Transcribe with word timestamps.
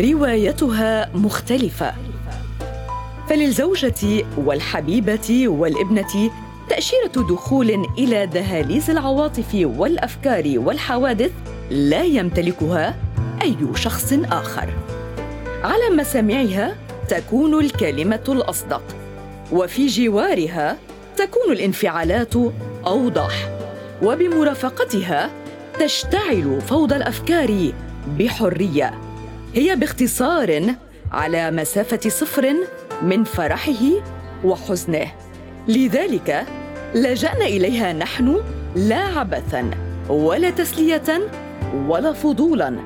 روايتها 0.00 1.10
مختلفة. 1.14 1.94
فللزوجة 3.28 4.24
والحبيبة 4.36 5.48
والابنة 5.48 6.30
تأشيرة 6.68 7.12
دخول 7.16 7.86
إلى 7.98 8.26
دهاليز 8.26 8.90
العواطف 8.90 9.54
والأفكار 9.54 10.52
والحوادث 10.56 11.30
لا 11.70 12.02
يمتلكها 12.02 12.96
أي 13.42 13.56
شخص 13.74 14.12
آخر. 14.32 14.68
على 15.64 15.96
مسامعها 15.96 16.76
تكون 17.08 17.64
الكلمة 17.64 18.24
الأصدق 18.28 18.82
وفي 19.52 19.86
جوارها 19.86 20.76
تكون 21.16 21.52
الانفعالات 21.52 22.34
أوضح 22.86 23.50
وبمرافقتها 24.02 25.30
تشتعل 25.80 26.60
فوضى 26.60 26.96
الأفكار 26.96 27.72
بحرية. 28.18 29.05
هي 29.56 29.76
باختصار 29.76 30.74
على 31.12 31.50
مسافة 31.50 32.08
صفر 32.08 32.54
من 33.02 33.24
فرحه 33.24 33.82
وحزنه. 34.44 35.06
لذلك 35.68 36.46
لجأنا 36.94 37.44
إليها 37.44 37.92
نحن 37.92 38.40
لا 38.76 38.96
عبثا 38.96 39.70
ولا 40.08 40.50
تسلية 40.50 41.02
ولا 41.88 42.12
فضولا. 42.12 42.76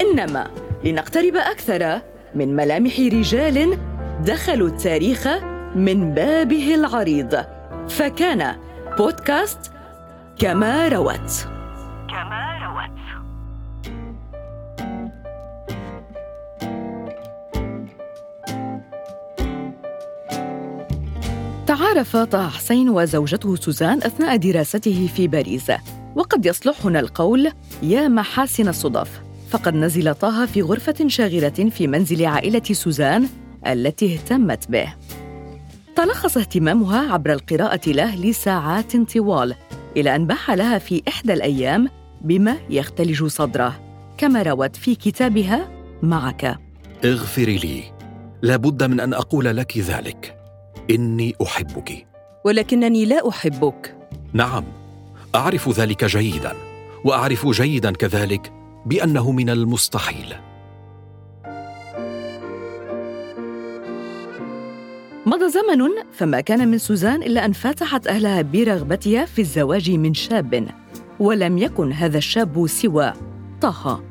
إنما 0.00 0.50
لنقترب 0.84 1.36
أكثر 1.36 2.00
من 2.34 2.56
ملامح 2.56 3.00
رجال 3.00 3.78
دخلوا 4.24 4.68
التاريخ 4.68 5.28
من 5.74 6.14
بابه 6.14 6.74
العريض. 6.74 7.44
فكان 7.88 8.56
بودكاست 8.98 9.70
كما 10.38 10.88
روت. 10.88 11.51
تعارف 21.72 22.16
طه 22.16 22.48
حسين 22.48 22.88
وزوجته 22.90 23.56
سوزان 23.56 24.02
أثناء 24.02 24.36
دراسته 24.36 25.08
في 25.14 25.28
باريس. 25.28 25.72
وقد 26.16 26.46
يصلح 26.46 26.86
هنا 26.86 27.00
القول 27.00 27.52
يا 27.82 28.08
محاسن 28.08 28.68
الصدف. 28.68 29.20
فقد 29.50 29.74
نزل 29.74 30.14
طه 30.14 30.46
في 30.46 30.62
غرفة 30.62 30.94
شاغرة 31.06 31.68
في 31.70 31.86
منزل 31.86 32.26
عائلة 32.26 32.62
سوزان 32.72 33.28
التي 33.66 34.14
اهتمت 34.14 34.70
به. 34.70 34.94
تلخص 35.96 36.36
اهتمامها 36.36 37.12
عبر 37.12 37.32
القراءة 37.32 37.90
له 37.90 38.16
لساعات 38.16 38.96
طوال 38.96 39.54
إلى 39.96 40.16
أن 40.16 40.26
باح 40.26 40.50
لها 40.50 40.78
في 40.78 41.02
إحدى 41.08 41.32
الأيام 41.32 41.88
بما 42.20 42.56
يختلج 42.70 43.24
صدره 43.24 43.80
كما 44.18 44.42
روت 44.42 44.76
في 44.76 44.94
كتابها 44.94 45.68
معك. 46.02 46.58
اغفري 47.04 47.58
لي. 47.58 47.82
لابد 48.42 48.82
من 48.82 49.00
أن 49.00 49.14
أقول 49.14 49.56
لك 49.56 49.78
ذلك. 49.78 50.41
إني 50.90 51.34
أحبك. 51.42 52.06
ولكنني 52.44 53.04
لا 53.04 53.28
أحبك. 53.28 53.94
نعم 54.32 54.64
أعرف 55.34 55.68
ذلك 55.68 56.04
جيدا 56.04 56.52
وأعرف 57.04 57.46
جيدا 57.46 57.92
كذلك 57.92 58.52
بأنه 58.86 59.32
من 59.32 59.50
المستحيل. 59.50 60.34
مضى 65.26 65.48
زمن 65.50 65.88
فما 66.12 66.40
كان 66.40 66.68
من 66.68 66.78
سوزان 66.78 67.22
إلا 67.22 67.44
أن 67.44 67.52
فاتحت 67.52 68.06
أهلها 68.06 68.42
برغبتها 68.42 69.24
في 69.24 69.40
الزواج 69.40 69.90
من 69.90 70.14
شاب 70.14 70.68
ولم 71.20 71.58
يكن 71.58 71.92
هذا 71.92 72.18
الشاب 72.18 72.66
سوى 72.66 73.12
طه. 73.60 74.02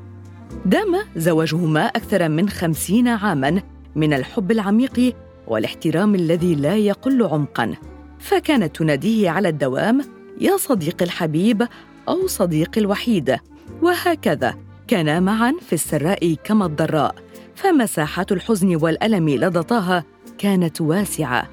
دام 0.65 0.95
زواجهما 1.15 1.85
أكثر 1.85 2.29
من 2.29 2.49
خمسين 2.49 3.07
عاماً 3.07 3.61
من 3.95 4.13
الحب 4.13 4.51
العميق 4.51 5.15
والاحترام 5.51 6.15
الذي 6.15 6.55
لا 6.55 6.75
يقل 6.75 7.23
عمقاً. 7.23 7.75
فكانت 8.19 8.75
تناديه 8.75 9.29
على 9.29 9.49
الدوام 9.49 10.01
يا 10.41 10.57
صديقي 10.57 11.05
الحبيب 11.05 11.67
أو 12.09 12.27
صديقي 12.27 12.81
الوحيد. 12.81 13.37
وهكذا 13.81 14.55
كانا 14.87 15.19
معا 15.19 15.53
في 15.67 15.73
السراء 15.73 16.33
كما 16.33 16.65
الضراء. 16.65 17.15
فمساحات 17.55 18.31
الحزن 18.31 18.75
والألم 18.75 19.29
لدى 19.29 19.61
طه 19.63 20.03
كانت 20.37 20.81
واسعة. 20.81 21.49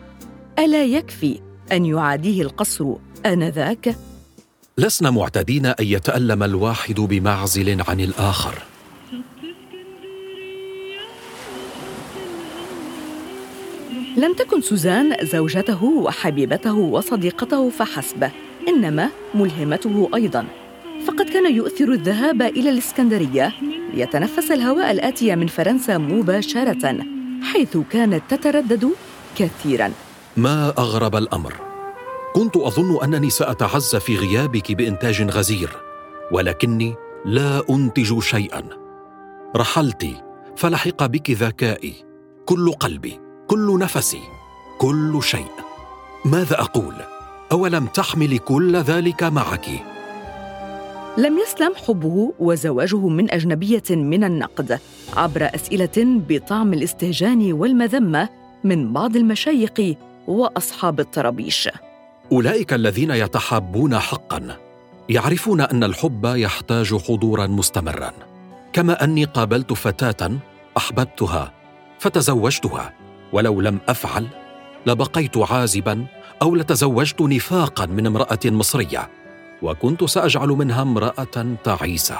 ألا 0.58 0.84
يكفي 0.84 1.40
أن 1.72 1.86
يعاديه 1.86 2.42
القصر 2.42 2.94
آنذاك؟ 3.26 3.96
لسنا 4.78 5.10
معتادين 5.10 5.66
أن 5.66 5.74
يتألم 5.80 6.42
الواحد 6.42 7.00
بمعزل 7.00 7.82
عن 7.88 8.00
الآخر. 8.00 8.62
لم 14.18 14.34
تكن 14.34 14.60
سوزان 14.60 15.16
زوجته 15.22 15.84
وحبيبته 15.84 16.74
وصديقته 16.74 17.70
فحسب 17.70 18.30
إنما 18.68 19.08
ملهمته 19.34 20.08
أيضا. 20.14 20.46
فقد 21.06 21.30
كان 21.30 21.54
يؤثر 21.54 21.92
الذهاب 21.92 22.42
إلى 22.42 22.70
الإسكندرية 22.70 23.52
ليتنفس 23.94 24.50
الهواء 24.50 24.90
الآتي 24.90 25.36
من 25.36 25.46
فرنسا 25.46 25.98
مباشرة 25.98 26.98
حيث 27.42 27.76
كانت 27.90 28.22
تتردد 28.28 28.90
كثيرا. 29.36 29.92
ما 30.36 30.68
أغرب 30.78 31.16
الأمر؟ 31.16 31.54
كنت 32.34 32.56
أظن 32.56 33.04
أنني 33.04 33.30
ساتعزى 33.30 34.00
في 34.00 34.16
غيابك 34.16 34.72
بإنتاج 34.72 35.22
غزير 35.22 35.70
ولكني 36.32 36.94
لا 37.24 37.62
أنتج 37.70 38.18
شيئا. 38.18 38.62
رحلت 39.56 40.06
فلحق 40.56 41.06
بك 41.06 41.30
ذكائي 41.30 41.94
كل 42.46 42.72
قلبي. 42.72 43.27
كل 43.48 43.78
نفسي 43.78 44.20
كل 44.78 45.18
شيء. 45.22 45.50
ماذا 46.24 46.60
أقول؟ 46.60 46.94
أولم 47.52 47.86
تحمل 47.86 48.38
كل 48.38 48.76
ذلك 48.76 49.22
معك؟ 49.22 49.68
لم 51.18 51.38
يسلم 51.38 51.74
حبه 51.86 52.32
وزواجه 52.38 53.08
من 53.08 53.30
أجنبية 53.30 53.82
من 53.90 54.24
النقد 54.24 54.80
عبر 55.16 55.50
أسئلة 55.54 56.20
بطعم 56.28 56.72
الاستهجان 56.72 57.52
والمذمة 57.52 58.28
من 58.64 58.92
بعض 58.92 59.16
المشايخ 59.16 59.96
وأصحاب 60.26 61.00
الطرابيش 61.00 61.68
أولئك 62.32 62.72
الذين 62.72 63.10
يتحابون 63.10 63.98
حقا 63.98 64.56
يعرفون 65.08 65.60
أن 65.60 65.84
الحب 65.84 66.24
يحتاج 66.24 66.96
حضورا 66.96 67.46
مستمرا. 67.46 68.12
كما 68.72 69.04
أني 69.04 69.24
قابلت 69.24 69.72
فتاة 69.72 70.30
أحببتها 70.76 71.52
فتزوجتها. 71.98 73.07
ولو 73.32 73.60
لم 73.60 73.78
أفعل 73.88 74.26
لبقيت 74.86 75.36
عازبا 75.36 76.06
أو 76.42 76.54
لتزوجت 76.54 77.20
نفاقا 77.20 77.86
من 77.86 78.06
امرأة 78.06 78.38
مصرية 78.44 79.08
وكنت 79.62 80.04
سأجعل 80.04 80.48
منها 80.48 80.82
امرأة 80.82 81.56
تعيسة. 81.64 82.16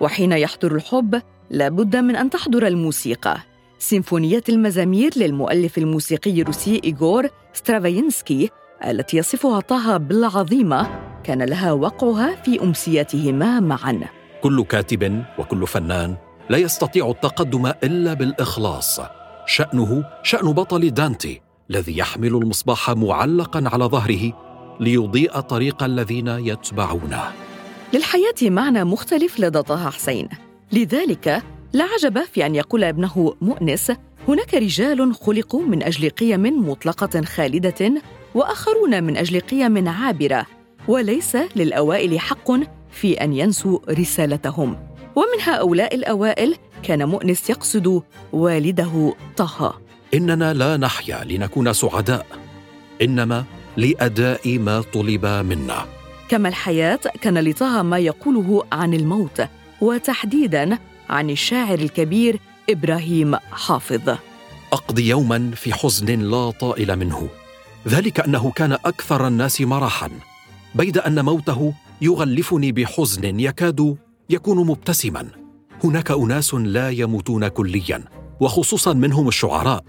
وحين 0.00 0.32
يحضر 0.32 0.74
الحب 0.74 1.22
لابد 1.50 1.96
من 1.96 2.16
أن 2.16 2.30
تحضر 2.30 2.66
الموسيقى. 2.66 3.38
سيمفونية 3.78 4.42
المزامير 4.48 5.10
للمؤلف 5.16 5.78
الموسيقي 5.78 6.42
الروسي 6.42 6.80
إيغور 6.84 7.28
سترافينسكي 7.52 8.50
التي 8.86 9.16
يصفها 9.16 9.60
طه 9.60 9.96
بالعظيمة 9.96 11.00
كان 11.24 11.42
لها 11.42 11.72
وقعها 11.72 12.34
في 12.34 12.62
امسيتهما 12.62 13.60
معا. 13.60 14.00
كل 14.42 14.64
كاتب 14.64 15.24
وكل 15.38 15.66
فنان 15.66 16.16
لا 16.50 16.58
يستطيع 16.58 17.10
التقدم 17.10 17.66
إلا 17.66 18.14
بالإخلاص. 18.14 19.00
شأنه 19.50 20.04
شأن 20.22 20.52
بطل 20.52 20.90
دانتي 20.90 21.40
الذي 21.70 21.98
يحمل 21.98 22.28
المصباح 22.28 22.90
معلقا 22.90 23.64
على 23.66 23.84
ظهره 23.84 24.32
ليضيء 24.80 25.40
طريق 25.40 25.82
الذين 25.82 26.28
يتبعونه. 26.28 27.22
للحياة 27.92 28.34
معنى 28.42 28.84
مختلف 28.84 29.40
لدى 29.40 29.62
طه 29.62 29.90
حسين. 29.90 30.28
لذلك 30.72 31.42
لا 31.72 31.84
عجب 31.84 32.24
في 32.24 32.46
أن 32.46 32.54
يقول 32.54 32.84
ابنه 32.84 33.34
مؤنس 33.40 33.92
هناك 34.28 34.54
رجال 34.54 35.14
خلقوا 35.14 35.62
من 35.62 35.82
أجل 35.82 36.10
قيم 36.10 36.68
مطلقة 36.70 37.22
خالدة 37.22 38.02
وآخرون 38.34 39.04
من 39.04 39.16
أجل 39.16 39.40
قيم 39.40 39.88
عابرة 39.88 40.46
وليس 40.88 41.36
للأوائل 41.56 42.20
حق 42.20 42.50
في 42.90 43.24
أن 43.24 43.32
ينسوا 43.32 43.78
رسالتهم. 43.90 44.76
ومن 45.16 45.42
هؤلاء 45.42 45.94
الأوائل 45.94 46.56
كان 46.82 47.08
مؤنس 47.08 47.50
يقصد 47.50 48.02
والده 48.32 49.14
طه. 49.36 49.80
إننا 50.14 50.54
لا 50.54 50.76
نحيا 50.76 51.24
لنكون 51.24 51.72
سعداء. 51.72 52.26
إنما 53.02 53.44
لأداء 53.76 54.58
ما 54.58 54.80
طلب 54.80 55.26
منا. 55.26 55.86
كما 56.28 56.48
الحياة 56.48 57.00
كان 57.20 57.38
لطه 57.38 57.82
ما 57.82 57.98
يقوله 57.98 58.64
عن 58.72 58.94
الموت 58.94 59.42
وتحديدا 59.80 60.78
عن 61.08 61.30
الشاعر 61.30 61.78
الكبير 61.78 62.40
إبراهيم 62.70 63.36
حافظ. 63.36 64.16
أقضي 64.72 65.08
يوما 65.08 65.50
في 65.54 65.72
حزن 65.74 66.06
لا 66.06 66.50
طائل 66.50 66.96
منه. 66.96 67.28
ذلك 67.88 68.20
أنه 68.20 68.50
كان 68.50 68.72
أكثر 68.72 69.26
الناس 69.26 69.60
مرحا 69.60 70.10
بيد 70.74 70.98
أن 70.98 71.24
موته 71.24 71.74
يغلفني 72.00 72.72
بحزن 72.72 73.40
يكاد 73.40 73.96
يكون 74.30 74.66
مبتسما. 74.66 75.39
هناك 75.84 76.10
أناس 76.10 76.54
لا 76.54 76.90
يموتون 76.90 77.48
كليا 77.48 78.04
وخصوصا 78.40 78.92
منهم 78.92 79.28
الشعراء. 79.28 79.84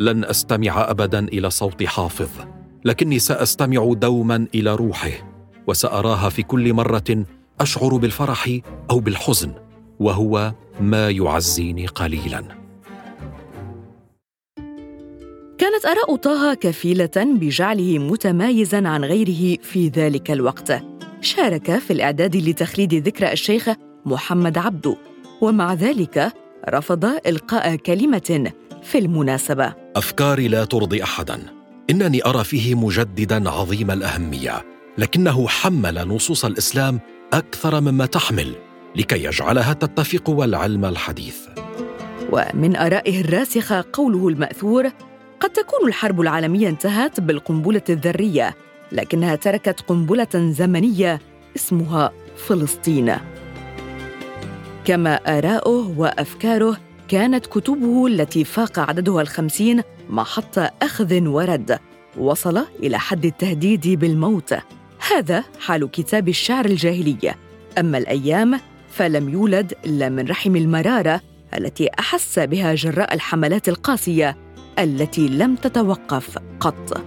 لن 0.00 0.24
أستمع 0.24 0.90
ابدا 0.90 1.28
إلى 1.28 1.50
صوت 1.50 1.84
حافظ 1.84 2.28
لكني 2.84 3.18
سأستمع 3.18 3.92
دوما 3.92 4.46
إلى 4.54 4.74
روحه 4.74 5.10
وسأراها 5.66 6.28
في 6.28 6.42
كل 6.42 6.72
مرة 6.72 7.24
أشعر 7.60 7.96
بالفرح 7.96 8.58
أو 8.90 9.00
بالحزن 9.00 9.52
وهو 10.00 10.52
ما 10.80 11.10
يعزيني 11.10 11.86
قليلا. 11.86 12.44
كانت 15.58 15.86
آراء 15.86 16.16
طه 16.16 16.54
كفيلة 16.54 17.10
بجعله 17.16 17.98
متمايزا 17.98 18.88
عن 18.88 19.04
غيره 19.04 19.58
في 19.62 19.88
ذلك 19.88 20.30
الوقت. 20.30 20.82
شارك 21.20 21.78
في 21.78 21.92
الإعداد 21.92 22.36
لتخليد 22.36 22.94
ذكرى 22.94 23.32
الشيخ 23.32 23.68
محمد 24.06 24.58
عبده 24.58 24.96
ومع 25.40 25.74
ذلك 25.74 26.32
رفض 26.68 27.04
إلقاء 27.04 27.76
كلمة 27.76 28.52
في 28.82 28.98
المناسبة. 28.98 29.74
أفكاري 29.96 30.48
لا 30.48 30.64
ترضي 30.64 31.02
احدا. 31.02 31.42
إنني 31.90 32.24
أرى 32.26 32.44
فيه 32.44 32.74
مجددا 32.74 33.50
عظيم 33.50 33.90
الأهمية. 33.90 34.64
لكنه 34.98 35.48
حمل 35.48 36.08
نصوص 36.08 36.44
الإسلام 36.44 37.00
أكثر 37.32 37.80
مما 37.80 38.06
تحمل 38.06 38.54
لكي 38.96 39.24
يجعلها 39.24 39.72
تتفق 39.72 40.30
والعلم 40.30 40.84
الحديث. 40.84 41.36
ومن 42.32 42.76
آرائه 42.76 43.20
الراسخة 43.20 43.84
قوله 43.92 44.28
المأثور 44.28 44.90
قد 45.40 45.50
تكون 45.50 45.88
الحرب 45.88 46.20
العالمية 46.20 46.68
انتهت 46.68 47.20
بالقنبلة 47.20 47.82
الذرية 47.90 48.56
لكنها 48.92 49.36
تركت 49.36 49.80
قنبلة 49.80 50.28
زمنية 50.34 51.20
اسمها 51.56 52.12
فلسطين. 52.36 53.16
كما 54.86 55.38
آراؤه 55.38 55.98
وأفكاره 55.98 56.76
كانت 57.08 57.46
كتبه 57.46 58.06
التي 58.06 58.44
فاق 58.44 58.78
عددها 58.78 59.22
الخمسين 59.22 59.82
محط 60.10 60.58
أخذ 60.58 61.26
ورد 61.26 61.78
وصل 62.18 62.64
إلى 62.82 62.98
حد 62.98 63.24
التهديد 63.24 63.88
بالموت. 63.88 64.54
هذا 65.10 65.44
حال 65.60 65.90
كتاب 65.90 66.28
الشعر 66.28 66.64
الجاهلية 66.64 67.36
أما 67.78 67.98
الأيام 67.98 68.60
فلم 68.90 69.28
يولد 69.28 69.72
إلا 69.86 70.08
من 70.08 70.28
رحم 70.28 70.56
المرارة 70.56 71.20
التي 71.58 71.88
أحس 71.98 72.38
بها 72.38 72.74
جراء 72.74 73.14
الحملات 73.14 73.68
القاسية 73.68 74.36
التي 74.78 75.28
لم 75.28 75.54
تتوقف 75.54 76.38
قط. 76.60 77.04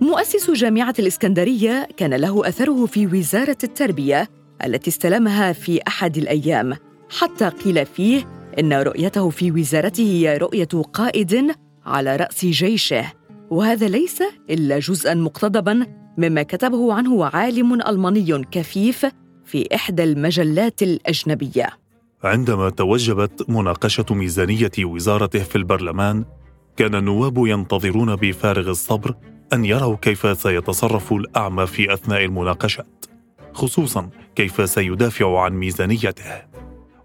مؤسس 0.00 0.50
جامعة 0.50 0.94
الإسكندرية 0.98 1.88
كان 1.96 2.14
له 2.14 2.48
أثره 2.48 2.86
في 2.86 3.06
وزارة 3.06 3.58
التربية 3.64 4.39
التي 4.66 4.90
استلمها 4.90 5.52
في 5.52 5.80
أحد 5.88 6.16
الأيام. 6.16 6.76
حتى 7.18 7.48
قيل 7.48 7.86
فيه 7.86 8.24
إن 8.58 8.72
رؤيته 8.72 9.30
في 9.30 9.50
وزارته 9.50 10.02
هي 10.02 10.36
رؤية 10.36 10.68
قائد 10.92 11.54
على 11.86 12.16
رأس 12.16 12.46
جيشه. 12.46 13.12
وهذا 13.50 13.88
ليس 13.88 14.22
إلا 14.50 14.78
جزءاً 14.78 15.14
مقتضباً 15.14 15.86
مما 16.18 16.42
كتبه 16.42 16.94
عنه 16.94 17.24
عالم 17.24 17.74
ألماني 17.74 18.44
كفيف 18.50 19.06
في 19.44 19.74
إحدى 19.74 20.04
المجلات 20.04 20.82
الأجنبية. 20.82 21.70
عندما 22.24 22.70
توجبت 22.70 23.50
مناقشة 23.50 24.04
ميزانية 24.10 24.70
وزارته 24.78 25.38
في 25.38 25.56
البرلمان 25.56 26.24
كان 26.76 26.94
النواب 26.94 27.46
ينتظرون 27.46 28.16
بفارغ 28.16 28.70
الصبر 28.70 29.14
أن 29.52 29.64
يروا 29.64 29.96
كيف 29.96 30.38
سيتصرف 30.38 31.12
الأعمى 31.12 31.66
في 31.66 31.94
أثناء 31.94 32.24
المناقشات. 32.24 33.04
خصوصا 33.54 34.10
كيف 34.34 34.70
سيدافع 34.70 35.40
عن 35.40 35.52
ميزانيته. 35.52 36.42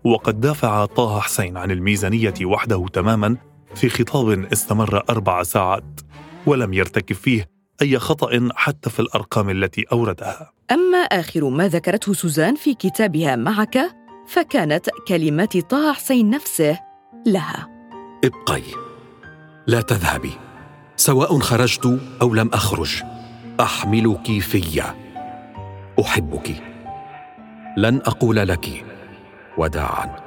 وقد 0.04 0.42
دافع 0.42 0.86
طه 0.86 1.20
حسين 1.20 1.58
عن 1.58 1.72
الميزانية 1.72 2.34
وحده 2.44 2.86
تماما 2.94 3.38
في 3.76 3.90
خطاب 3.90 4.46
استمر 4.54 5.04
أربع 5.10 5.44
ساعات 5.44 6.02
ولم 6.46 6.74
يرتكب 6.74 7.16
فيه 7.16 7.50
أي 7.82 8.00
خطأ 8.00 8.50
حتى 8.56 8.90
في 8.90 9.00
الأرقام 9.00 9.50
التي 9.50 9.86
أوردها. 9.92 10.52
أما 10.72 10.98
آخر 10.98 11.50
ما 11.50 11.68
ذكرته 11.68 12.14
سوزان 12.14 12.56
في 12.56 12.74
كتابها 12.74 13.36
معك 13.36 13.78
فكانت 14.28 14.90
كلمات 15.08 15.58
طه 15.58 15.94
حسين 15.94 16.30
نفسه 16.30 16.80
لها. 17.26 17.70
ابقي. 18.24 18.64
لا 19.68 19.82
تذهبي. 19.82 20.32
سواء 20.96 21.40
خرجت 21.40 22.00
أو 22.22 22.34
لم 22.34 22.50
أخرج 22.54 23.04
احملك 23.60 24.40
في 24.40 24.58
أحبك. 26.00 26.64
لن 27.78 28.02
أقول 28.06 28.36
لك 28.36 28.86
وداعا. 29.58 30.25